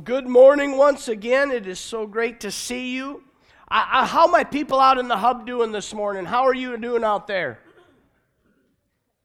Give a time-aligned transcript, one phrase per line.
[0.00, 1.50] Well, good morning once again.
[1.50, 3.22] It is so great to see you.
[3.68, 6.24] I, I, how my people out in the hub doing this morning?
[6.24, 7.58] How are you doing out there?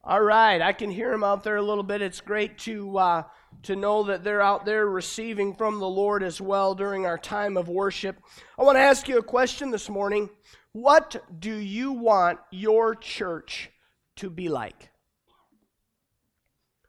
[0.04, 2.02] All right, I can hear them out there a little bit.
[2.02, 3.22] It's great to uh,
[3.62, 7.56] to know that they're out there receiving from the Lord as well during our time
[7.56, 8.20] of worship.
[8.58, 10.28] I want to ask you a question this morning.
[10.72, 13.70] What do you want your church
[14.16, 14.90] to be like?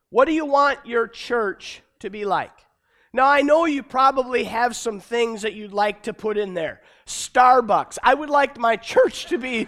[0.09, 2.66] What do you want your church to be like?
[3.13, 6.81] Now, I know you probably have some things that you'd like to put in there.
[7.05, 7.97] Starbucks.
[8.03, 9.67] I would like my church to be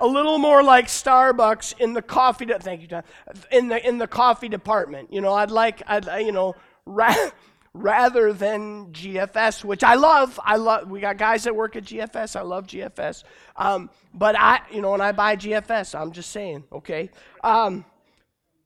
[0.00, 2.46] a little more like Starbucks in the coffee.
[2.46, 3.04] De- thank you, John.
[3.50, 5.12] In the in the coffee department.
[5.12, 6.54] You know, I'd like, I'd you know,
[6.86, 7.30] ra-
[7.72, 10.38] rather than GFS, which I love.
[10.44, 10.90] I love.
[10.90, 12.36] We got guys that work at GFS.
[12.36, 13.24] I love GFS.
[13.56, 17.10] Um, but I, you know, when I buy GFS, I'm just saying, okay.
[17.42, 17.84] Um,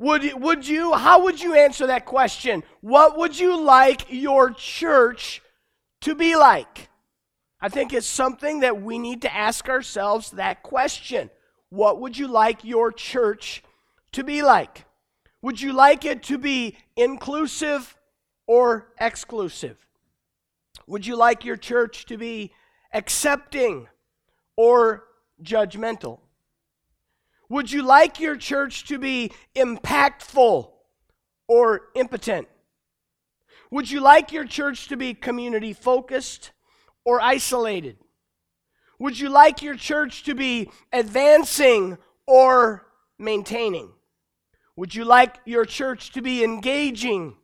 [0.02, 2.65] would, would you, how would you answer that question?
[2.80, 5.41] What would you like your church
[6.01, 6.88] to be like?
[7.61, 11.30] I think it's something that we need to ask ourselves that question.
[11.70, 13.62] What would you like your church
[14.11, 14.86] to be like?
[15.41, 17.97] Would you like it to be inclusive
[18.48, 19.86] or exclusive?
[20.89, 22.53] Would you like your church to be
[22.92, 23.86] accepting
[24.56, 25.05] or
[25.41, 26.19] judgmental?
[27.53, 30.70] Would you like your church to be impactful
[31.47, 32.48] or impotent?
[33.70, 36.53] Would you like your church to be community focused
[37.05, 37.98] or isolated?
[38.98, 42.86] Would you like your church to be advancing or
[43.19, 43.91] maintaining?
[44.77, 47.36] Would you like your church to be engaging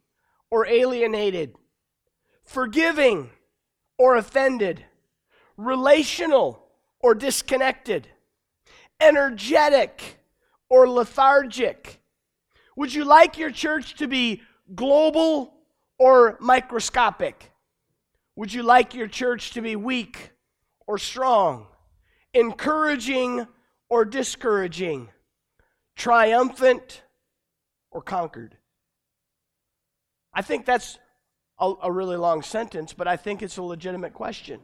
[0.51, 1.55] or alienated?
[2.45, 3.29] Forgiving
[3.99, 4.83] or offended?
[5.59, 6.65] Relational
[6.99, 8.09] or disconnected?
[9.01, 10.19] Energetic
[10.69, 12.01] or lethargic?
[12.77, 14.43] Would you like your church to be
[14.75, 15.55] global
[15.99, 17.51] or microscopic?
[18.37, 20.31] Would you like your church to be weak
[20.87, 21.67] or strong?
[22.35, 23.47] Encouraging
[23.89, 25.09] or discouraging?
[25.97, 27.03] Triumphant
[27.91, 28.57] or conquered?
[30.33, 30.99] I think that's
[31.59, 34.61] a, a, really long sentence, but I think it's a legitimate question.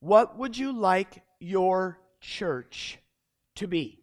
[0.00, 2.98] What would you like your church
[3.56, 4.00] to be?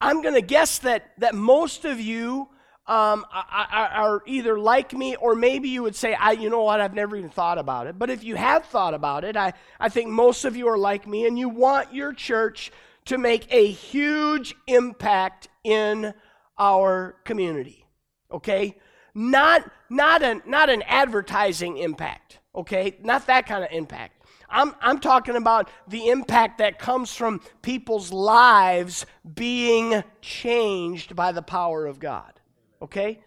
[0.00, 2.48] I'm going to guess that, that most of you
[2.86, 6.80] um, are, are either like me or maybe you would say, I, you know what,
[6.80, 7.98] I've never even thought about it.
[7.98, 11.06] But if you have thought about it, I, I think most of you are like
[11.06, 12.70] me and you want your church
[13.06, 16.12] to make a huge impact in
[16.58, 17.86] our community.
[18.30, 18.76] Okay?
[19.14, 22.40] Not, not, an, not an advertising impact.
[22.54, 22.96] Okay?
[23.02, 24.22] Not that kind of impact.
[24.48, 31.42] I'm, I'm talking about the impact that comes from people's lives being changed by the
[31.42, 32.32] power of God.
[32.80, 33.20] Okay?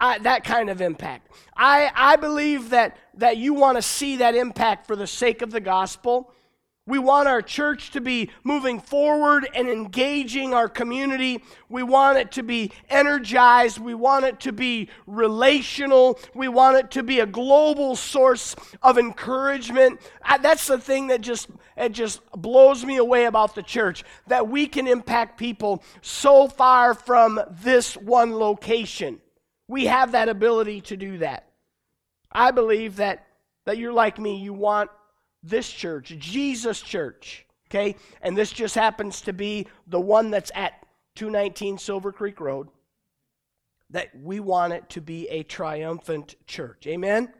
[0.00, 1.30] I, that kind of impact.
[1.56, 5.50] I, I believe that, that you want to see that impact for the sake of
[5.50, 6.32] the gospel.
[6.84, 11.40] We want our church to be moving forward and engaging our community.
[11.68, 13.78] We want it to be energized.
[13.78, 16.18] We want it to be relational.
[16.34, 20.00] We want it to be a global source of encouragement.
[20.22, 24.48] I, that's the thing that just it just blows me away about the church that
[24.48, 29.20] we can impact people so far from this one location.
[29.68, 31.46] We have that ability to do that.
[32.32, 33.24] I believe that
[33.66, 34.90] that you're like me, you want
[35.42, 37.96] this church, Jesus Church, okay?
[38.20, 40.74] And this just happens to be the one that's at
[41.16, 42.68] 219 Silver Creek Road.
[43.90, 46.86] That we want it to be a triumphant church.
[46.86, 47.24] Amen?
[47.24, 47.30] Amen?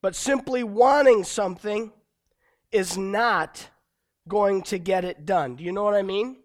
[0.00, 1.92] But simply wanting something
[2.72, 3.68] is not
[4.26, 5.56] going to get it done.
[5.56, 6.38] Do you know what I mean?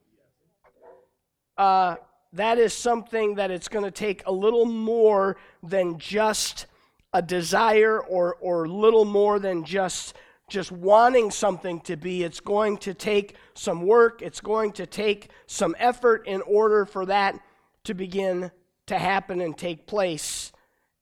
[1.57, 1.95] Uh,
[2.33, 6.67] that is something that it's going to take a little more than just
[7.13, 10.15] a desire or, or little more than just
[10.49, 12.23] just wanting something to be.
[12.23, 17.05] It's going to take some work, it's going to take some effort in order for
[17.05, 17.39] that
[17.85, 18.51] to begin
[18.87, 20.51] to happen and take place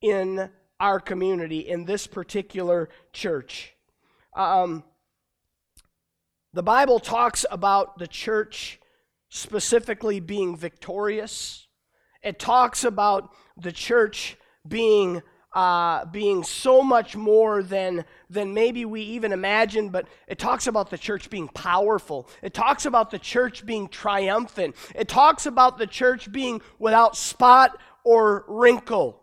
[0.01, 0.49] in
[0.79, 3.73] our community, in this particular church.
[4.35, 4.83] Um,
[6.53, 8.79] the Bible talks about the church
[9.29, 11.67] specifically being victorious,
[12.21, 14.37] it talks about the church
[14.67, 15.21] being
[15.57, 20.91] uh, being so much more than, than maybe we even imagine, but it talks about
[20.91, 22.29] the church being powerful.
[22.43, 24.75] It talks about the church being triumphant.
[24.93, 29.19] It talks about the church being without spot or wrinkle.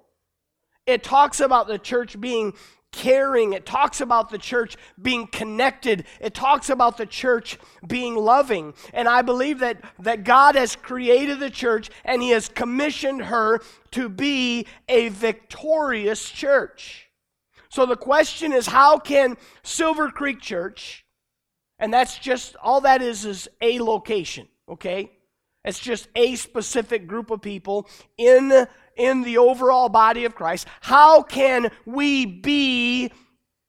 [0.88, 2.54] It talks about the church being
[2.94, 3.52] caring.
[3.52, 6.05] It talks about the church being connected.
[6.20, 8.73] It talks about the church being loving.
[8.93, 13.61] And I believe that, that God has created the church and He has commissioned her
[13.91, 17.11] to be a victorious church.
[17.69, 21.05] So the question is how can Silver Creek Church,
[21.81, 25.11] and that's just all that is is a location, okay?
[25.64, 30.67] It's just a specific group of people in, in the overall body of Christ.
[30.81, 33.11] How can we be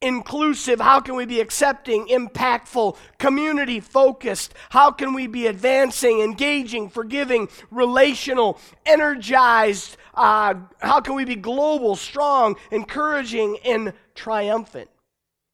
[0.01, 0.79] inclusive?
[0.79, 4.53] How can we be accepting, impactful, community focused?
[4.69, 9.97] How can we be advancing, engaging, forgiving, relational, energized?
[10.13, 14.89] Uh, how can we be global, strong, encouraging, and triumphant?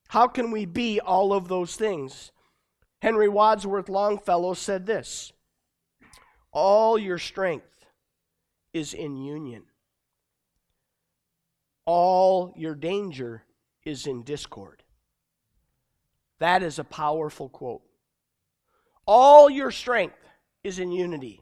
[0.09, 2.31] How can we be all of those things?
[3.01, 5.31] Henry Wadsworth Longfellow said this
[6.51, 7.70] all your strength
[8.73, 9.63] is in union.
[11.85, 13.43] All your danger
[13.83, 14.83] is in discord.
[16.39, 17.81] That is a powerful quote.
[19.05, 20.17] All your strength
[20.63, 21.41] is in unity.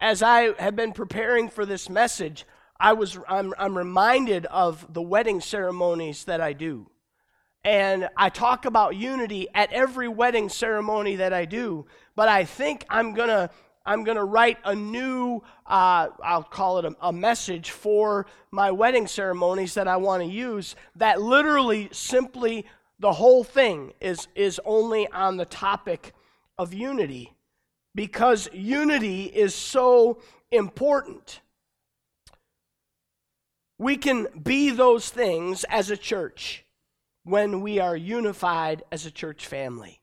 [0.00, 2.46] As I have been preparing for this message,
[2.78, 6.90] I was I'm, I'm reminded of the wedding ceremonies that I do.
[7.62, 11.86] And I talk about unity at every wedding ceremony that I do,
[12.16, 13.50] but I think I'm going to
[13.90, 18.70] I'm going to write a new, uh, I'll call it a, a, message for my
[18.70, 22.66] wedding ceremonies that I want to use that literally simply
[23.00, 26.12] the whole thing is, is only on the topic
[26.56, 27.34] of unity
[27.92, 30.20] because unity is so
[30.52, 31.40] important.
[33.76, 36.64] We can be those things as a church
[37.24, 39.99] when we are unified as a church family.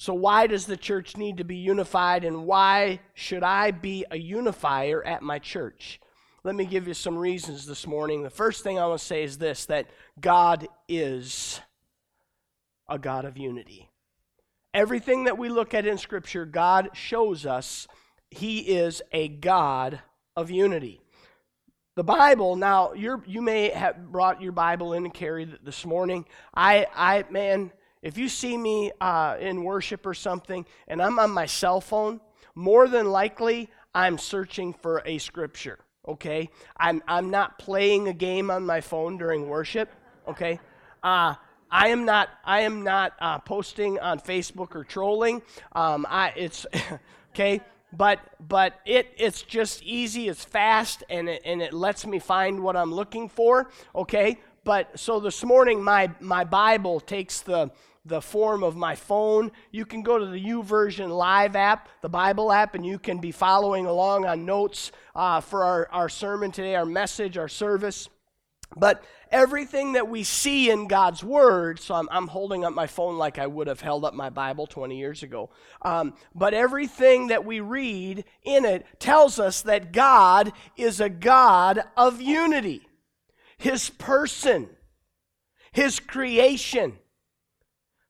[0.00, 4.16] So, why does the church need to be unified, and why should I be a
[4.16, 5.98] unifier at my church?
[6.44, 8.22] Let me give you some reasons this morning.
[8.22, 9.90] The first thing I want to say is this that
[10.20, 11.60] God is
[12.88, 13.90] a God of unity.
[14.72, 17.88] Everything that we look at in Scripture, God shows us
[18.30, 20.00] He is a God
[20.36, 21.00] of unity.
[21.96, 25.84] The Bible, now you you may have brought your Bible in and carried it this
[25.84, 26.24] morning.
[26.54, 27.72] I, I, man,
[28.02, 32.20] if you see me uh, in worship or something and I'm on my cell phone,
[32.54, 36.50] more than likely I'm searching for a scripture, okay?
[36.76, 39.90] I'm, I'm not playing a game on my phone during worship,
[40.26, 40.60] okay?
[41.02, 41.34] Uh,
[41.70, 45.42] I am not, I am not uh, posting on Facebook or trolling.
[45.72, 46.66] Um, I, it's,
[47.30, 47.60] okay?
[47.92, 52.60] but but it it's just easy it's fast and it, and it lets me find
[52.60, 57.70] what i'm looking for okay but so this morning my my bible takes the
[58.04, 59.50] the form of my phone.
[59.70, 63.32] You can go to the YouVersion live app the bible app and you can be
[63.32, 68.10] following along on notes uh, for our, our sermon today our message our service.
[68.76, 73.16] But everything that we see in God's Word, so I'm, I'm, holding up my phone
[73.16, 75.48] like I would have held up my Bible 20 years ago,
[75.80, 81.82] um, but everything that we read in it tells us that God is a God
[81.96, 82.87] of unity.
[83.58, 84.70] His person,
[85.72, 86.98] His creation,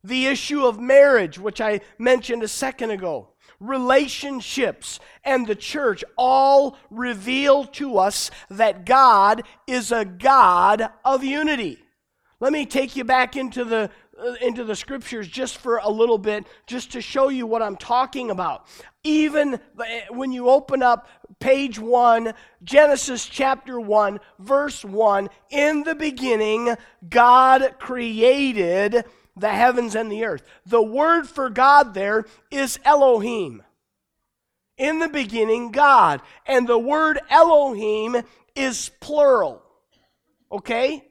[0.05, 3.31] the issue of marriage, which I mentioned a second ago,
[3.61, 11.79] relationships, and the church all reveal to us that God is a God of unity.
[12.41, 13.91] Let me take you back into the
[14.41, 18.31] into the scriptures just for a little bit just to show you what I'm talking
[18.31, 18.67] about.
[19.05, 25.95] Even eh, when you open up page 1, Genesis chapter 1, verse 1, in the
[25.95, 26.75] beginning
[27.09, 29.05] God created
[29.37, 30.43] the heavens and the earth.
[30.67, 33.63] The word for God there is Elohim.
[34.77, 36.21] In the beginning, God.
[36.47, 38.23] And the word Elohim
[38.55, 39.63] is plural.
[40.51, 41.08] Okay?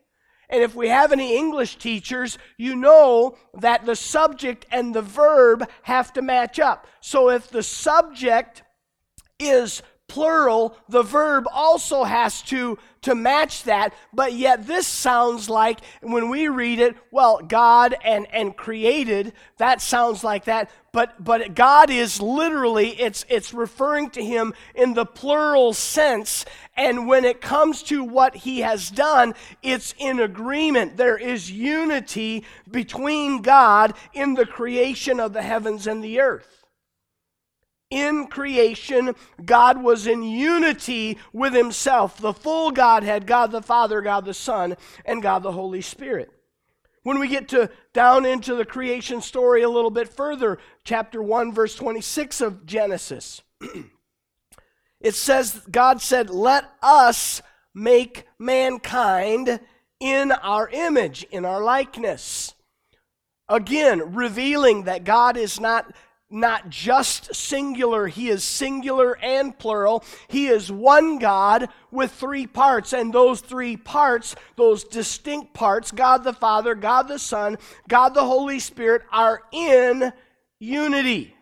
[0.50, 5.70] And if we have any English teachers, you know that the subject and the verb
[5.84, 6.88] have to match up.
[7.02, 8.64] So if the subject
[9.40, 13.94] is plural, the verb also has to, to match that.
[14.14, 19.82] But yet, this sounds like when we read it, well, God and, and created, that
[19.82, 20.72] sounds like that.
[20.94, 26.46] But, but God is literally, it's, it's referring to Him in the plural sense.
[26.76, 30.98] And when it comes to what He has done, it's in agreement.
[30.98, 36.57] There is unity between God in the creation of the heavens and the earth
[37.90, 44.26] in creation, God was in unity with Himself, the full Godhead, God the Father, God
[44.26, 44.76] the Son,
[45.06, 46.32] and God the Holy Spirit.
[47.04, 51.54] When we get to down into the creation story a little bit further, chapter 1,
[51.54, 53.42] verse 26 of Genesis,
[55.00, 57.42] it says, God said, Let us
[57.74, 59.62] make mankind
[60.02, 62.54] in our image, in our likeness.
[63.48, 65.94] Again, revealing that God is not
[66.30, 70.04] not just singular, he is singular and plural.
[70.28, 76.24] He is one God with three parts, and those three parts, those distinct parts, God
[76.24, 77.58] the Father, God the Son,
[77.88, 80.12] God the Holy Spirit, are in
[80.60, 81.37] unity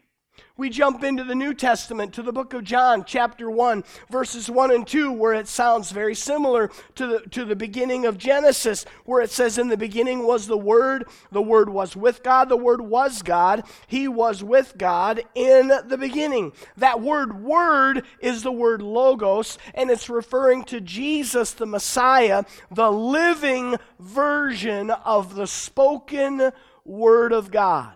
[0.57, 4.71] we jump into the New Testament to the book of John, chapter 1, verses 1
[4.71, 9.21] and 2, where it sounds very similar to the, to the beginning of Genesis, where
[9.21, 12.79] it says, In the beginning was the Word, the Word was with God, the Word
[12.79, 16.53] was God, He was with God in the beginning.
[16.77, 22.91] That word, Word, is the word Logos, and it's referring to Jesus, the Messiah, the
[22.91, 26.51] living version of the spoken
[26.85, 27.93] Word of God.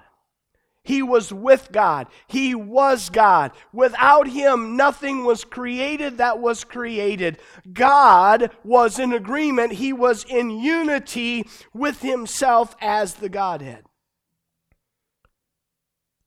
[0.89, 2.07] He was with God.
[2.25, 3.51] He was God.
[3.71, 7.37] Without him, nothing was created that was created.
[7.71, 9.73] God was in agreement.
[9.73, 13.85] He was in unity with himself as the Godhead.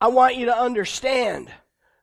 [0.01, 1.51] I want you to understand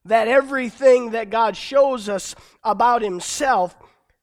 [0.04, 3.74] that everything that God shows us about himself,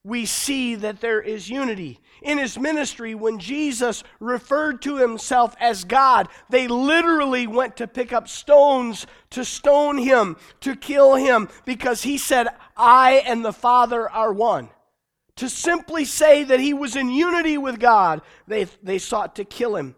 [0.05, 5.85] we see that there is unity in his ministry, when Jesus referred to himself as
[5.85, 12.03] God, they literally went to pick up stones to stone him, to kill him, because
[12.03, 14.71] he said, I and the Father are one.
[15.37, 19.77] To simply say that he was in unity with God, they, they sought to kill
[19.77, 19.95] him.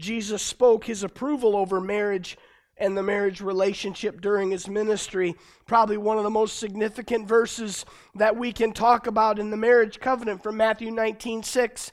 [0.00, 2.36] Jesus spoke his approval over marriage
[2.80, 5.36] and the marriage relationship during his ministry.
[5.66, 7.84] Probably one of the most significant verses
[8.14, 11.92] that we can talk about in the marriage covenant from Matthew 19 6.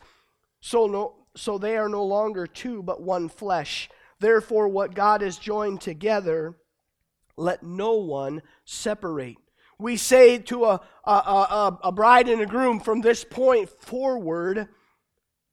[0.61, 3.89] So, no, so they are no longer two, but one flesh.
[4.19, 6.55] Therefore, what God has joined together,
[7.35, 9.37] let no one separate.
[9.77, 14.69] We say to a, a, a, a bride and a groom from this point forward,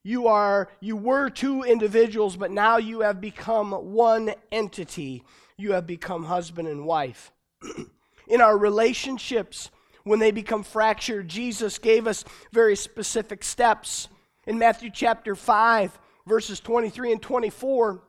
[0.05, 5.25] you are you were two individuals but now you have become one entity.
[5.57, 7.33] You have become husband and wife.
[8.29, 9.71] In our relationships
[10.05, 14.09] when they become fractured jesus gave us very specific steps.
[14.47, 18.03] In matthew chapter 5 verses 23 and 24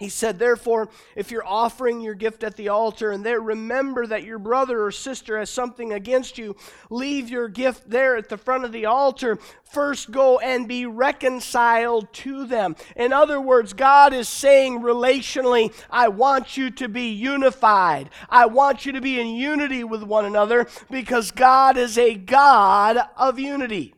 [0.00, 4.24] he said, Therefore, if you're offering your gift at the altar and there remember that
[4.24, 6.56] your brother or sister has something against you,
[6.90, 9.38] leave your gift there at the front of the altar.
[9.62, 12.74] First go and be reconciled to them.
[12.96, 18.10] In other words, God is saying relationally, I want you to be unified.
[18.28, 22.98] I want you to be in unity with one another because God is a God
[23.16, 23.94] of unity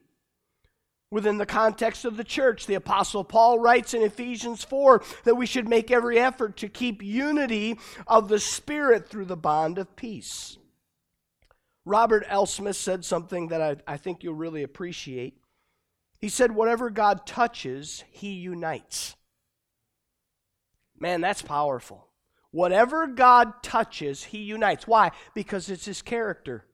[1.11, 2.67] within the context of the church.
[2.67, 7.03] The Apostle Paul writes in Ephesians 4 that we should make every effort to keep
[7.03, 10.59] unity of the Spirit through the bond of peace.
[11.85, 12.47] Robert L.
[12.47, 15.39] Smith said something that I, I think you'll really appreciate.
[16.19, 19.15] He said, Whatever God touches, he unites.
[20.99, 22.09] Man, that's powerful.
[22.51, 24.87] Whatever God touches, he unites.
[24.87, 25.13] Why?
[25.35, 26.65] Because it's his character.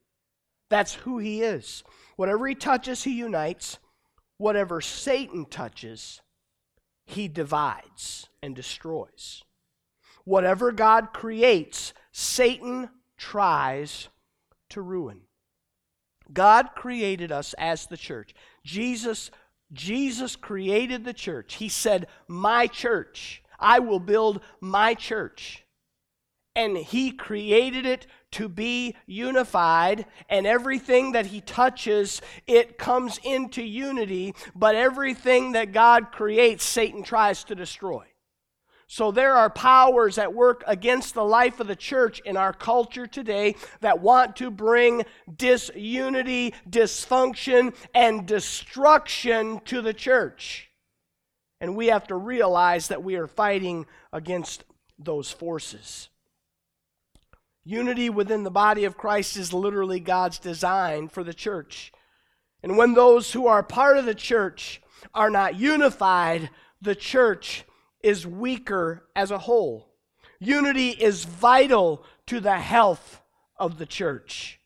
[0.70, 1.82] That's who he is.
[2.16, 3.78] Whatever he touches, he unites
[4.42, 6.20] whatever Satan touches,
[7.06, 9.44] he divides and destroys.
[10.24, 14.08] Whatever God creates, Satan tries
[14.70, 15.22] to ruin.
[16.32, 18.34] God created us as the church.
[18.64, 19.30] Jesus
[19.72, 21.54] Jesus created the church.
[21.54, 25.64] He said, "My church, I will build my church."
[26.54, 33.62] And he created it to be unified, and everything that he touches, it comes into
[33.62, 38.04] unity, but everything that God creates, Satan tries to destroy.
[38.88, 43.06] So there are powers at work against the life of the church in our culture
[43.06, 50.68] today that want to bring disunity, dysfunction, and destruction to the church.
[51.58, 54.64] And we have to realize that we are fighting against
[54.98, 56.10] those forces.
[57.64, 61.92] Unity within the body of Christ is literally God's design for the church.
[62.62, 64.82] And when those who are part of the church
[65.14, 66.50] are not unified,
[66.80, 67.64] the church
[68.02, 69.88] is weaker as a whole.
[70.40, 73.20] Unity is vital to the health
[73.56, 74.58] of the church.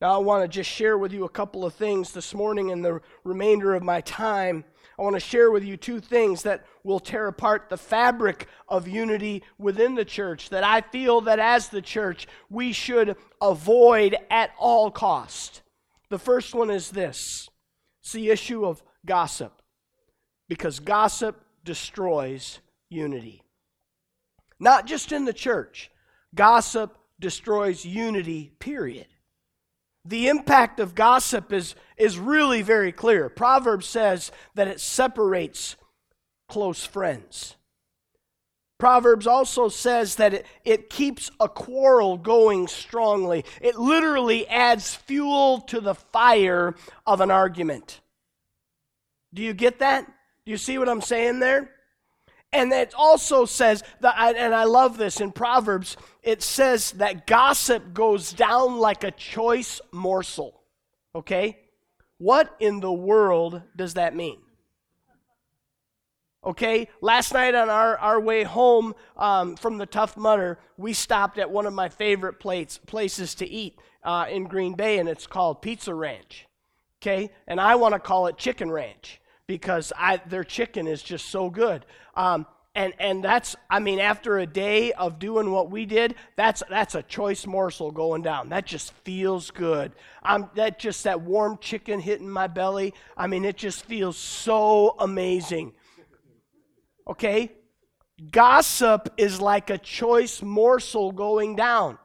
[0.00, 2.82] Now, I want to just share with you a couple of things this morning in
[2.82, 4.64] the remainder of my time
[4.98, 8.88] I want to share with you two things that will tear apart the fabric of
[8.88, 14.52] unity within the church that I feel that as the church we should avoid at
[14.58, 15.62] all cost.
[16.08, 17.50] The first one is this.
[18.02, 19.60] It's the issue of gossip.
[20.48, 23.42] Because gossip destroys unity.
[24.58, 25.90] Not just in the church.
[26.34, 29.08] Gossip destroys unity, period.
[30.08, 33.28] The impact of gossip is, is really very clear.
[33.28, 35.76] Proverbs says that it separates
[36.48, 37.56] close friends.
[38.78, 43.44] Proverbs also says that it, it keeps a quarrel going strongly.
[43.60, 46.74] It literally adds fuel to the fire
[47.06, 48.00] of an argument.
[49.32, 50.06] Do you get that?
[50.44, 51.70] Do you see what I'm saying there?
[52.52, 57.92] And it also says that, and I love this in Proverbs, it says that gossip
[57.92, 60.62] goes down like a choice morsel.
[61.14, 61.58] Okay?
[62.18, 64.38] What in the world does that mean?
[66.44, 71.38] Okay, last night on our, our way home um, from the Tough Mudder, we stopped
[71.38, 75.26] at one of my favorite plates, places to eat uh, in Green Bay, and it's
[75.26, 76.46] called Pizza Ranch.
[77.02, 81.26] Okay, and I want to call it Chicken Ranch because I, their chicken is just
[81.26, 81.84] so good.
[82.14, 86.62] Um, and, and that's, I mean, after a day of doing what we did, that's,
[86.68, 88.50] that's a choice morsel going down.
[88.50, 89.92] That just feels good.
[90.22, 94.94] I'm, that just, that warm chicken hitting my belly, I mean, it just feels so
[94.98, 95.72] amazing.
[97.08, 97.52] Okay?
[98.30, 101.98] Gossip is like a choice morsel going down.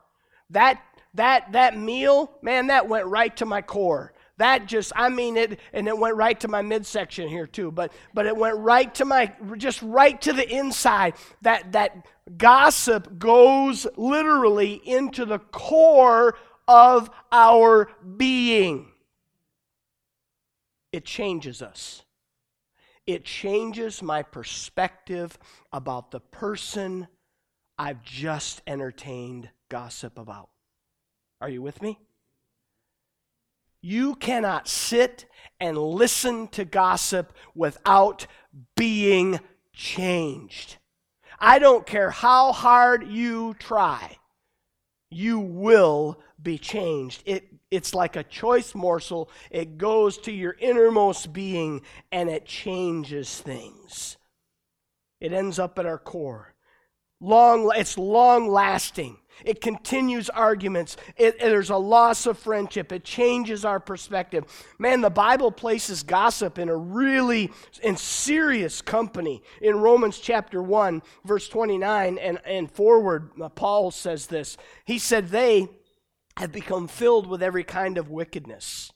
[0.49, 0.81] That
[1.13, 4.13] that that meal, man, that went right to my core.
[4.41, 7.69] That just, I mean it, and it went right to my midsection here too.
[7.69, 11.13] But but it went right to my, just right to the inside.
[11.43, 12.07] That that
[12.39, 16.35] gossip goes literally into the core
[16.67, 18.87] of our being.
[20.91, 22.01] It changes us.
[23.05, 25.37] It changes my perspective
[25.71, 27.07] about the person
[27.77, 30.49] I've just entertained gossip about.
[31.39, 31.99] Are you with me?
[33.81, 35.25] You cannot sit
[35.59, 38.27] and listen to gossip without
[38.75, 39.39] being
[39.73, 40.77] changed.
[41.39, 44.17] I don't care how hard you try,
[45.09, 47.23] you will be changed.
[47.25, 49.29] It it's like a choice morsel.
[49.49, 54.17] It goes to your innermost being and it changes things.
[55.21, 56.53] It ends up at our core.
[57.21, 59.17] Long, it's long lasting.
[59.45, 60.97] It continues arguments.
[61.17, 62.91] It, there's a loss of friendship.
[62.91, 64.45] It changes our perspective.
[64.79, 67.51] Man, the Bible places gossip in a really
[67.83, 69.43] in serious company.
[69.61, 74.57] In Romans chapter 1, verse 29 and, and forward, uh, Paul says this.
[74.85, 75.67] He said, They,
[76.37, 78.91] have become filled with every kind of wickedness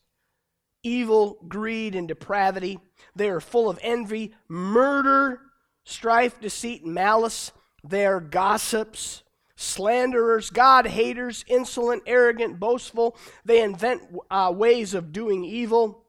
[0.83, 2.79] evil, greed, and depravity.
[3.15, 5.41] They are full of envy, murder,
[5.83, 7.51] strife, deceit, and malice.
[7.83, 9.23] They are gossips,
[9.55, 13.17] slanderers, God haters, insolent, arrogant, boastful.
[13.43, 16.03] They invent uh, ways of doing evil.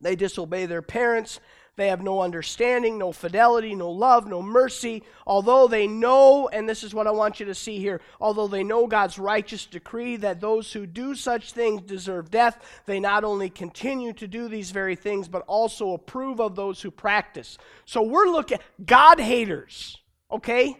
[0.00, 1.40] They disobey their parents.
[1.76, 5.02] They have no understanding, no fidelity, no love, no mercy.
[5.26, 8.64] Although they know, and this is what I want you to see here, although they
[8.64, 13.50] know God's righteous decree that those who do such things deserve death, they not only
[13.50, 17.58] continue to do these very things, but also approve of those who practice.
[17.84, 19.98] So we're looking God haters,
[20.30, 20.78] okay?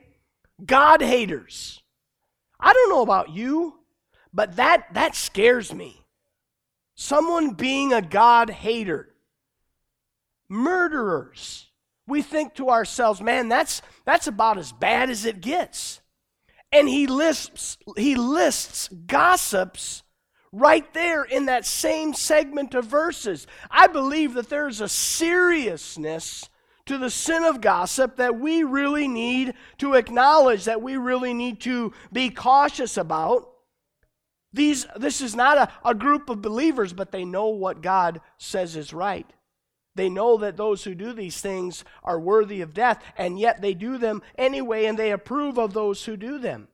[0.65, 1.83] God haters.
[2.59, 3.81] I don't know about you,
[4.33, 6.05] but that that scares me.
[6.95, 9.17] Someone being a God hater
[10.49, 11.71] murderers.
[12.07, 16.01] We think to ourselves, man, that's, that's about as bad as it gets.
[16.71, 20.03] And he lists, he lists gossips
[20.53, 23.47] right there in that same segment of verses.
[23.71, 26.49] I believe that there's a seriousness
[26.87, 31.61] to the sin of gossip that we really need to acknowledge, that we really need
[31.63, 33.51] to be cautious about.
[34.53, 38.77] These, this is not a, a group of believers, but they know what God says
[38.77, 39.31] is right.
[39.97, 43.75] They know that those who do these things are worthy of death, and yet they
[43.75, 46.69] do them anyway, and they approve of those who do them.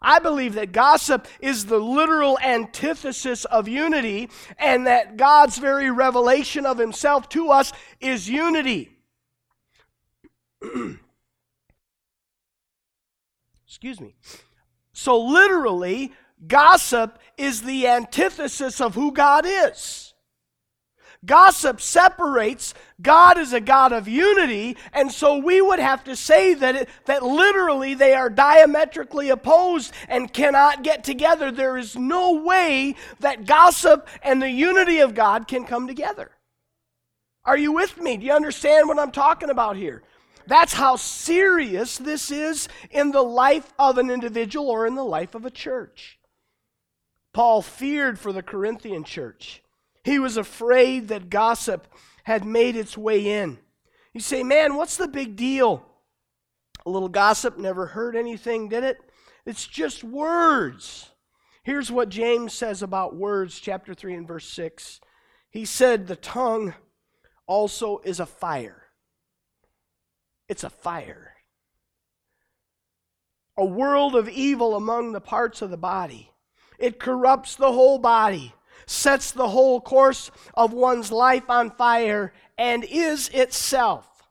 [0.00, 6.64] I believe that gossip is the literal antithesis of unity, and that God's very revelation
[6.64, 8.93] of Himself to us is unity.
[13.66, 14.14] Excuse me.
[14.92, 16.12] So, literally,
[16.46, 20.14] gossip is the antithesis of who God is.
[21.24, 22.74] Gossip separates.
[23.00, 26.88] God is a God of unity, and so we would have to say that, it,
[27.06, 31.50] that literally they are diametrically opposed and cannot get together.
[31.50, 36.30] There is no way that gossip and the unity of God can come together.
[37.44, 38.16] Are you with me?
[38.16, 40.02] Do you understand what I'm talking about here?
[40.46, 45.34] That's how serious this is in the life of an individual or in the life
[45.34, 46.18] of a church.
[47.32, 49.62] Paul feared for the Corinthian church.
[50.04, 51.88] He was afraid that gossip
[52.24, 53.58] had made its way in.
[54.12, 55.84] You say, man, what's the big deal?
[56.86, 58.98] A little gossip never hurt anything, did it?
[59.46, 61.10] It's just words.
[61.64, 65.00] Here's what James says about words, chapter 3 and verse 6.
[65.50, 66.74] He said, The tongue
[67.46, 68.83] also is a fire.
[70.48, 71.34] It's a fire.
[73.56, 76.30] A world of evil among the parts of the body.
[76.78, 78.54] It corrupts the whole body,
[78.86, 84.28] sets the whole course of one's life on fire, and is itself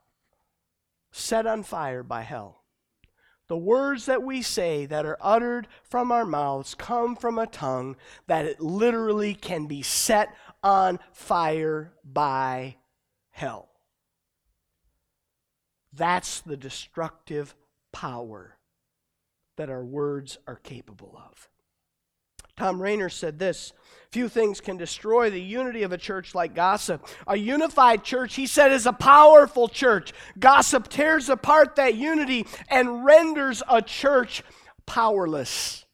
[1.10, 2.64] set on fire by hell.
[3.46, 7.96] The words that we say that are uttered from our mouths come from a tongue
[8.26, 12.76] that it literally can be set on fire by
[13.30, 13.68] hell.
[15.96, 17.54] That's the destructive
[17.92, 18.56] power
[19.56, 21.48] that our words are capable of.
[22.56, 23.72] Tom Rainer said this
[24.10, 27.04] Few things can destroy the unity of a church like gossip.
[27.26, 30.12] A unified church, he said, is a powerful church.
[30.38, 34.44] Gossip tears apart that unity and renders a church
[34.86, 35.84] powerless.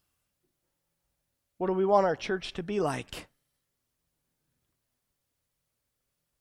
[1.56, 3.29] What do we want our church to be like?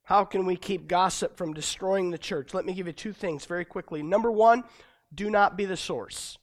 [0.10, 2.56] How can we keep gossip from destroying the church?
[2.56, 4.02] Let me give you two things very quickly.
[4.02, 4.64] Number one,
[5.14, 6.40] do not be the source.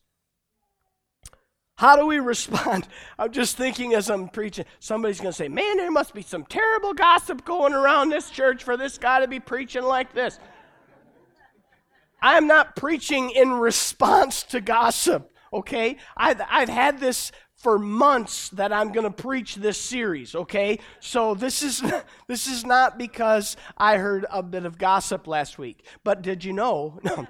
[1.75, 2.87] How do we respond?
[3.19, 6.45] I'm just thinking as I'm preaching, somebody's going to say, Man, there must be some
[6.45, 10.39] terrible gossip going around this church for this guy to be preaching like this.
[12.23, 15.97] I'm not preaching in response to gossip, okay?
[16.17, 20.79] I've, I've had this for months that I'm going to preach this series, okay?
[21.01, 21.83] So this is
[22.29, 25.85] this is not because I heard a bit of gossip last week.
[26.05, 27.01] But did you know?
[27.07, 27.27] No.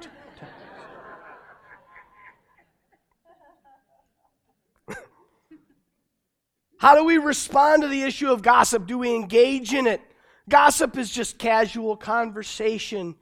[6.79, 8.87] How do we respond to the issue of gossip?
[8.87, 10.01] Do we engage in it?
[10.49, 13.15] Gossip is just casual conversation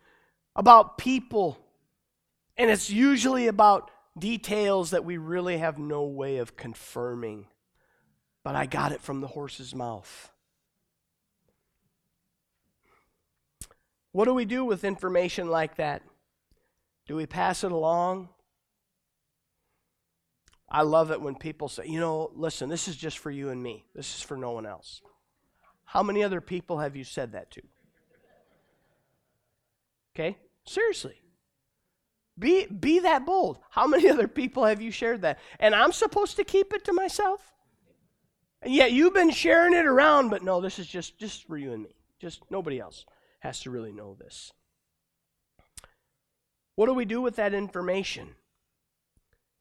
[0.57, 1.59] about people,
[2.57, 7.47] and it's usually about details that we really have no way of confirming.
[8.43, 10.31] But I got it from the horse's mouth.
[14.13, 16.03] What do we do with information like that?
[17.07, 18.29] Do we pass it along?
[20.69, 23.63] I love it when people say, you know, listen, this is just for you and
[23.63, 23.85] me.
[23.95, 25.03] This is for no one else.
[25.85, 27.63] How many other people have you said that to?
[30.15, 30.39] Okay?
[30.65, 31.21] Seriously.
[32.39, 33.59] Be, be that bold.
[33.71, 35.39] How many other people have you shared that?
[35.59, 37.53] And I'm supposed to keep it to myself?
[38.63, 41.73] And yet you've been sharing it around, but no, this is just, just for you
[41.73, 41.95] and me.
[42.19, 43.05] Just nobody else
[43.41, 44.53] has to really know this.
[46.77, 48.35] What do we do with that information?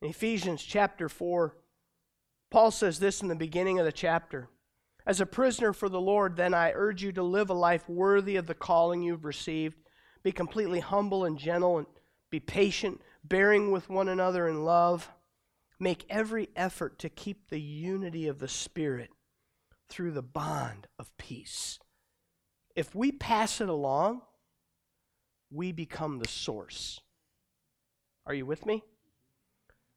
[0.00, 1.54] In Ephesians chapter 4,
[2.50, 4.48] Paul says this in the beginning of the chapter.
[5.06, 8.36] As a prisoner for the Lord, then I urge you to live a life worthy
[8.36, 9.76] of the calling you've received.
[10.22, 11.86] Be completely humble and gentle and
[12.34, 15.08] be patient, bearing with one another in love.
[15.78, 19.10] Make every effort to keep the unity of the Spirit
[19.88, 21.78] through the bond of peace.
[22.74, 24.22] If we pass it along,
[25.52, 26.98] we become the source.
[28.26, 28.82] Are you with me?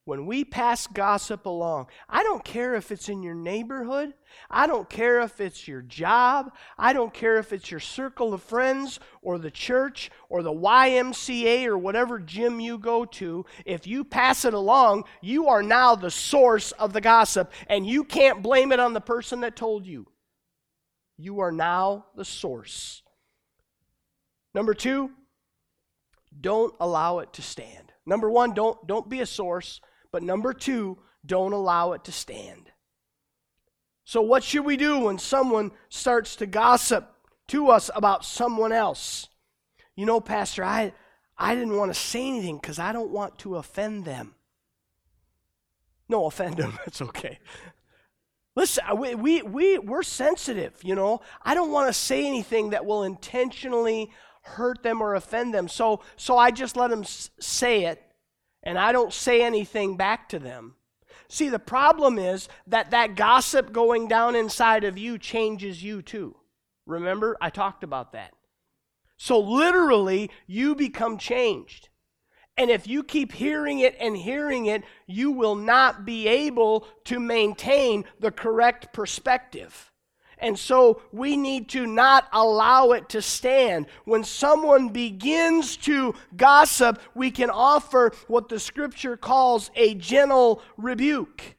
[0.08, 4.14] When we pass gossip along, I don't care if it's in your neighborhood,
[4.50, 8.42] I don't care if it's your job, I don't care if it's your circle of
[8.42, 14.06] friends or the church or the YMCA or whatever gym you go to, if you
[14.06, 18.72] pass it along, you are now the source of the gossip and you can't blame
[18.72, 20.08] it on the person that told you.
[21.18, 23.04] You are now the source.
[24.54, 25.12] Number two,
[26.40, 27.92] don't allow it to stand.
[28.06, 29.82] Number one, don't, don't be a source.
[30.12, 32.72] But number two, don't allow it to stand.
[34.06, 37.14] So, what should we do when someone starts to gossip
[37.50, 39.28] to us about someone else?
[39.96, 40.94] You know, Pastor, I,
[41.38, 44.36] I didn't want to say anything because I don't want to offend them.
[46.08, 47.40] No, offend them, that's okay.
[48.56, 51.22] Listen, we, we, we, we're sensitive, you know.
[51.44, 54.10] I don't want to say anything that will intentionally
[54.42, 55.68] hurt them or offend them.
[55.68, 58.02] So, so I just let them say it
[58.68, 60.76] and I don't say anything back to them.
[61.30, 66.36] See, the problem is that that gossip going down inside of you changes you too.
[66.86, 68.34] Remember, I talked about that.
[69.16, 71.88] So, literally, you become changed.
[72.58, 77.22] And if you keep hearing it and hearing it, you will not be able to
[77.22, 79.94] maintain the correct perspective.
[80.40, 83.88] And so we need to not allow it to stand.
[84.06, 91.58] When someone begins to gossip, we can offer what the scripture calls a gentle rebuke.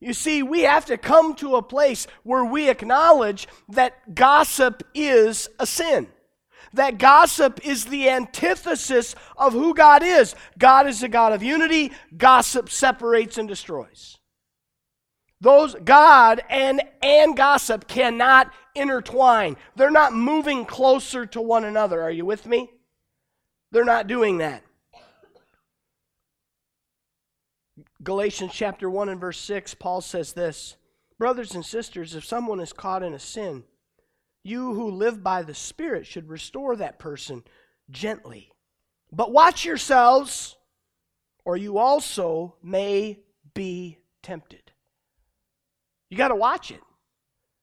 [0.00, 5.48] You see, we have to come to a place where we acknowledge that gossip is
[5.58, 6.08] a sin.
[6.74, 10.34] That gossip is the antithesis of who God is.
[10.58, 14.17] God is a God of unity, gossip separates and destroys.
[15.40, 19.56] Those God and and gossip cannot intertwine.
[19.76, 22.02] They're not moving closer to one another.
[22.02, 22.70] Are you with me?
[23.70, 24.62] They're not doing that.
[28.02, 30.76] Galatians chapter 1 and verse 6, Paul says this
[31.18, 33.64] Brothers and sisters, if someone is caught in a sin,
[34.44, 37.44] you who live by the Spirit should restore that person
[37.90, 38.52] gently.
[39.12, 40.56] But watch yourselves,
[41.44, 43.20] or you also may
[43.54, 44.67] be tempted.
[46.10, 46.80] You got to watch it.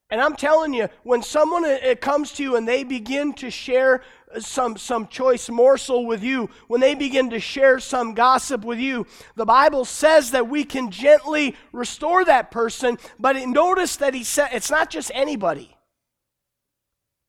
[0.08, 3.50] And I'm telling you, when someone uh, it comes to you and they begin to
[3.50, 8.64] share uh, some, some choice morsel with you, when they begin to share some gossip
[8.64, 12.98] with you, the Bible says that we can gently restore that person.
[13.18, 15.76] But notice that he said it's not just anybody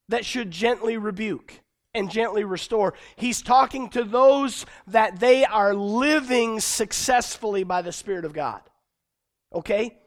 [0.09, 1.59] that should gently rebuke
[1.95, 2.93] and gently restore.
[3.15, 8.61] He's talking to those that they are living successfully by the Spirit of God.
[9.51, 9.97] Okay?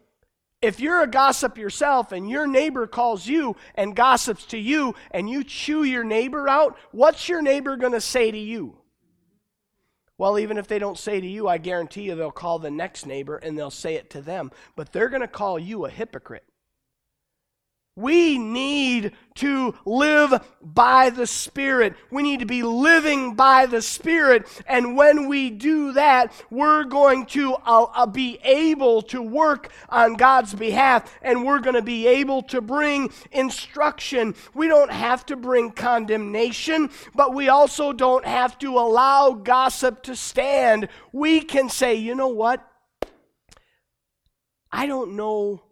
[0.63, 5.29] If you're a gossip yourself and your neighbor calls you and gossips to you and
[5.29, 8.77] you chew your neighbor out, what's your neighbor going to say to you?
[10.19, 13.07] Well, even if they don't say to you, I guarantee you they'll call the next
[13.07, 14.51] neighbor and they'll say it to them.
[14.77, 16.45] But they're going to call you a hypocrite.
[17.97, 21.97] We need to live by the Spirit.
[22.11, 24.47] We need to be living by the Spirit.
[24.67, 30.15] And when we do that, we're going to uh, uh, be able to work on
[30.15, 34.37] God's behalf and we're going to be able to bring instruction.
[34.55, 40.15] We don't have to bring condemnation, but we also don't have to allow gossip to
[40.15, 40.89] stand.
[41.13, 42.65] We can say, you know what?
[44.71, 45.63] I don't know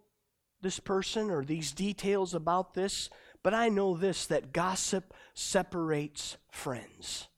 [0.60, 3.10] this person or these details about this,
[3.42, 7.28] but I know this that gossip separates friends.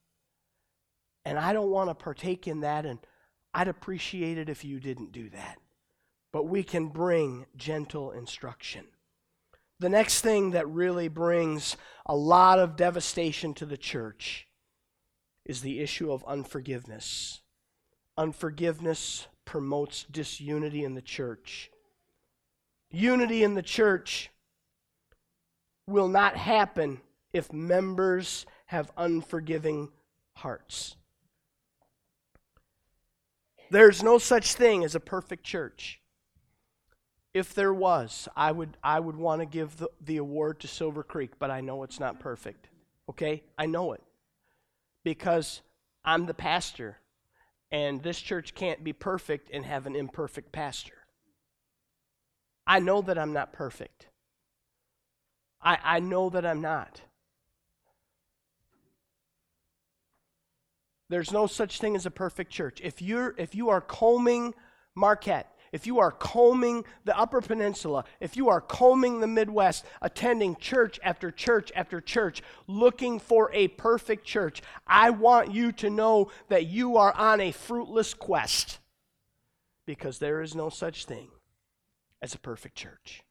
[1.25, 2.99] And I don't want to partake in that, and
[3.53, 5.59] I'd appreciate it if you didn't do that.
[6.33, 8.87] But we can bring gentle instruction.
[9.81, 14.47] The next thing that really brings a lot of devastation to the church
[15.45, 17.41] is the issue of unforgiveness.
[18.17, 21.71] Unforgiveness promotes disunity in the church.
[22.91, 24.31] Unity in the church
[25.87, 27.01] will not happen
[27.33, 29.89] if members have unforgiving
[30.35, 30.97] hearts.
[33.71, 36.01] There's no such thing as a perfect church.
[37.33, 41.05] If there was, I would, I would want to give the, the award to Silver
[41.05, 42.69] Creek, but I know it's not perfect.
[43.09, 43.45] Okay?
[43.57, 44.03] I know it.
[45.05, 45.63] Because
[46.05, 46.99] I'm the pastor,
[47.71, 51.00] and this church can't be perfect and have an imperfect pastor.
[52.67, 54.07] I know that I'm not perfect.
[55.63, 57.03] I, I know that I'm not.
[61.09, 62.81] There's no such thing as a perfect church.
[62.83, 64.55] If you're if you are combing
[64.95, 70.55] Marquette, if you are combing the Upper Peninsula, if you are combing the Midwest, attending
[70.57, 76.31] church after church after church, looking for a perfect church, I want you to know
[76.49, 78.79] that you are on a fruitless quest
[79.87, 81.29] because there is no such thing
[82.23, 83.23] as a perfect church.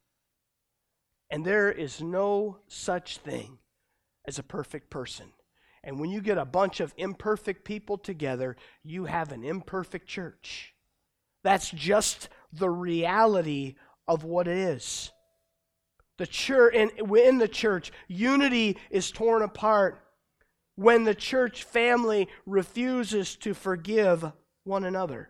[1.30, 3.60] And there is no such thing
[4.28, 5.28] as a perfect person.
[5.84, 10.74] And when you get a bunch of imperfect people together, you have an imperfect church.
[11.44, 13.76] That's just the reality
[14.08, 15.12] of what it is.
[16.18, 20.04] The church in, in the church, unity is torn apart
[20.76, 24.32] when the church family refuses to forgive
[24.66, 25.30] one another.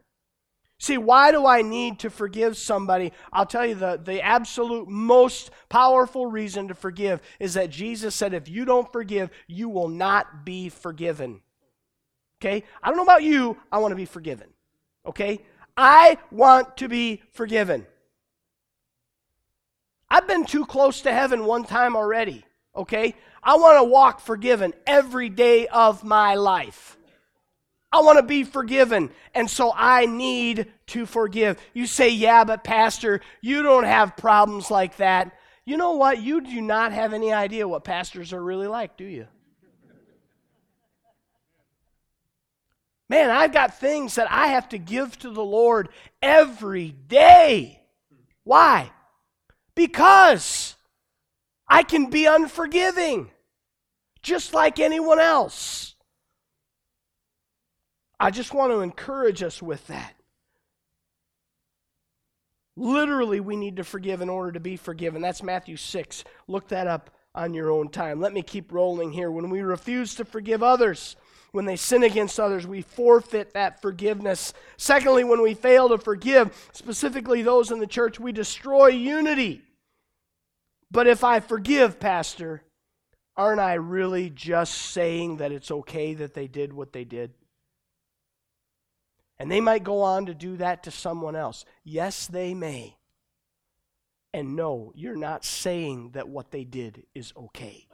[0.81, 3.11] See, why do I need to forgive somebody?
[3.33, 8.33] I'll tell you the, the absolute most powerful reason to forgive is that Jesus said,
[8.33, 11.41] if you don't forgive, you will not be forgiven.
[12.41, 12.63] Okay?
[12.81, 14.47] I don't know about you, I want to be forgiven.
[15.05, 15.41] Okay?
[15.75, 17.85] I want to be forgiven.
[20.09, 22.45] I've been too close to heaven one time already.
[22.73, 23.15] Okay?
[23.43, 26.97] I want to walk forgiven every day of my life.
[27.91, 31.60] I want to be forgiven, and so I need to forgive.
[31.73, 35.36] You say, Yeah, but Pastor, you don't have problems like that.
[35.65, 36.21] You know what?
[36.21, 39.28] You do not have any idea what pastors are really like, do you?
[43.10, 45.89] Man, I've got things that I have to give to the Lord
[46.21, 47.82] every day.
[48.43, 48.91] Why?
[49.73, 50.75] Because
[51.67, 53.32] I can be unforgiving,
[54.21, 55.95] just like anyone else.
[58.19, 60.13] I just want to encourage us with that.
[62.75, 65.21] Literally, we need to forgive in order to be forgiven.
[65.21, 66.23] That's Matthew 6.
[66.47, 68.19] Look that up on your own time.
[68.19, 69.32] Let me keep rolling here.
[69.32, 71.15] When we refuse to forgive others,
[71.51, 74.53] when they sin against others, we forfeit that forgiveness.
[74.77, 79.62] Secondly, when we fail to forgive, specifically those in the church, we destroy unity.
[80.91, 82.63] But if I forgive, Pastor,
[83.36, 87.34] aren't I really just saying that it's okay that they did what they did?
[89.39, 91.63] And they might go on to do that to someone else.
[91.84, 92.97] Yes, they may.
[94.34, 97.88] And no, you're not saying that what they did is okay.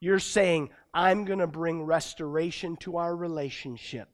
[0.00, 4.08] You're saying, I'm going to bring restoration to our relationship.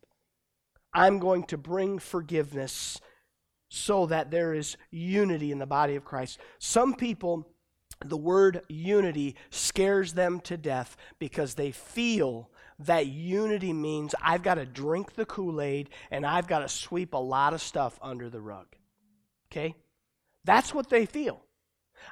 [0.93, 3.01] I'm going to bring forgiveness
[3.69, 6.39] so that there is unity in the body of Christ.
[6.59, 7.47] Some people,
[8.05, 14.55] the word unity scares them to death because they feel that unity means I've got
[14.55, 18.31] to drink the Kool Aid and I've got to sweep a lot of stuff under
[18.31, 18.67] the rug.
[19.51, 19.75] Okay?
[20.45, 21.43] That's what they feel.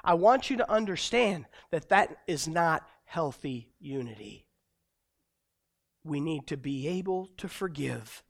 [0.03, 4.45] I want you to understand that that is not healthy unity.
[6.03, 8.23] We need to be able to forgive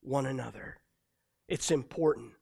[0.00, 0.78] one another.
[1.48, 2.32] It's important.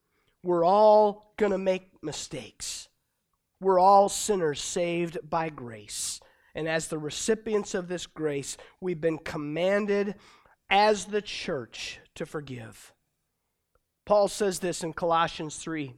[0.43, 2.89] We're all going to make mistakes.
[3.61, 6.21] We're all sinners saved by grace.
[6.55, 10.17] And as the recipients of this grace, we've been commanded
[10.69, 12.93] as the church to forgive.
[14.05, 15.95] Paul says this in Colossians 3.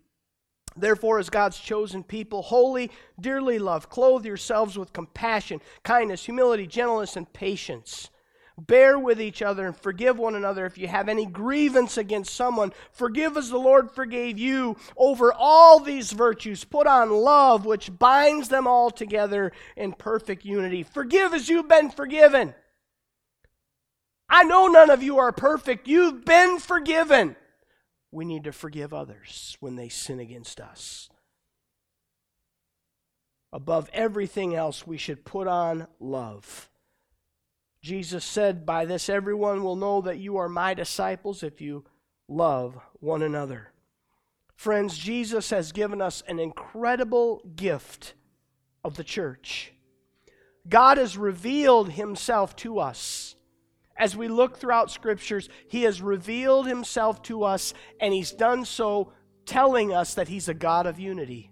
[0.77, 2.90] Therefore, as God's chosen people, holy,
[3.21, 8.11] dearly loved, clothe yourselves with compassion, kindness, humility, gentleness, and patience.
[8.57, 12.73] Bear with each other and forgive one another if you have any grievance against someone.
[12.93, 14.77] Forgive as the Lord forgave you.
[14.97, 20.83] Over all these virtues, put on love, which binds them all together in perfect unity.
[20.83, 22.55] Forgive as you've been forgiven.
[24.29, 25.88] I know none of you are perfect.
[25.88, 27.37] You've been forgiven
[28.14, 31.11] we need to forgive others when they sin against us.
[33.53, 36.71] Above everything else, we should put on love.
[37.85, 41.85] Jesus said, By this everyone will know that you are my disciples if you
[42.29, 43.73] love one another.
[44.57, 48.14] Friends, Jesus has given us an incredible gift
[48.83, 49.75] of the church.
[50.66, 53.35] God has revealed himself to us
[53.97, 59.12] as we look throughout scriptures, he has revealed himself to us, and he's done so
[59.47, 61.51] telling us that he's a God of unity.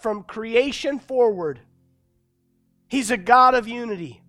[0.00, 1.60] From creation forward,
[2.90, 4.20] he's a God of unity.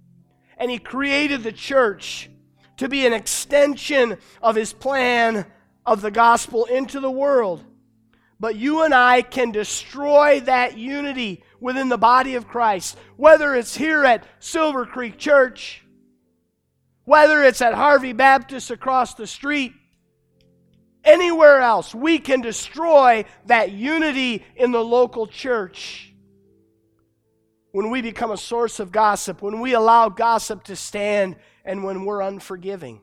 [0.58, 2.30] And he created the church
[2.78, 5.45] to be an extension of his plan
[5.86, 7.63] of the gospel into the world.
[8.39, 13.76] But you and I can destroy that unity within the body of Christ, whether it's
[13.76, 15.84] here at Silver Creek Church,
[17.04, 19.74] whether it's at Harvey Baptist across the street,
[21.04, 26.11] anywhere else, we can destroy that unity in the local church.
[27.71, 32.05] When we become a source of gossip, when we allow gossip to stand, and when
[32.05, 33.01] we're unforgiving.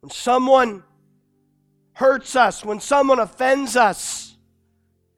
[0.00, 0.82] When someone
[1.92, 4.36] hurts us, when someone offends us,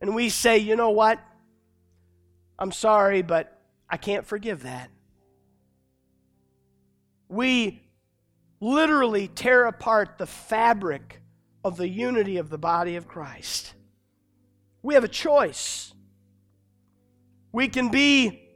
[0.01, 1.19] and we say, you know what?
[2.59, 4.91] I'm sorry, but I can't forgive that.
[7.29, 7.83] We
[8.61, 11.21] literally tear apart the fabric
[11.65, 13.75] of the unity of the body of Christ.
[14.83, 15.93] We have a choice.
[17.57, 18.51] We can be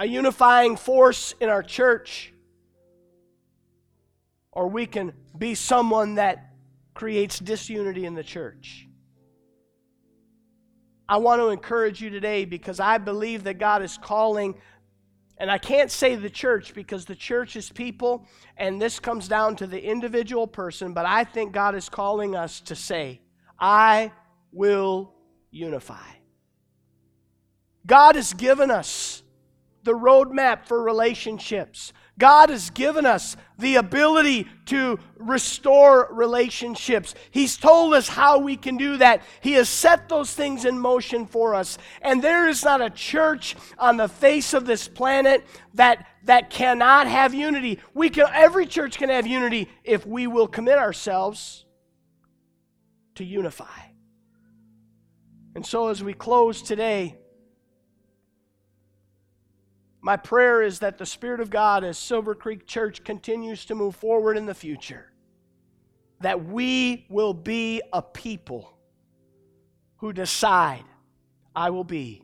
[0.00, 2.34] a unifying force in our church,
[4.50, 6.50] or we can be someone that
[6.92, 8.88] creates disunity in the church.
[11.08, 14.56] I want to encourage you today because I believe that God is calling,
[15.38, 19.54] and I can't say the church because the church is people, and this comes down
[19.54, 23.20] to the individual person, but I think God is calling us to say,
[23.60, 24.10] I
[24.50, 25.14] will
[25.52, 26.15] unify.
[27.86, 29.22] God has given us
[29.84, 31.92] the roadmap for relationships.
[32.18, 37.14] God has given us the ability to restore relationships.
[37.30, 39.22] He's told us how we can do that.
[39.40, 41.76] He has set those things in motion for us.
[42.00, 45.44] And there is not a church on the face of this planet
[45.74, 47.80] that, that cannot have unity.
[47.92, 51.66] We can, every church can have unity if we will commit ourselves
[53.16, 53.64] to unify.
[55.54, 57.18] And so as we close today,
[60.06, 63.96] my prayer is that the Spirit of God, as Silver Creek Church continues to move
[63.96, 65.10] forward in the future,
[66.20, 68.78] that we will be a people
[69.96, 70.84] who decide,
[71.56, 72.22] I will be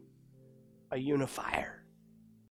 [0.92, 1.81] a unifier.